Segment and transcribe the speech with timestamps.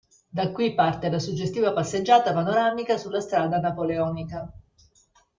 [0.37, 4.51] Da qui parte la suggestiva passeggiata panoramica sulla strada Napoleonica.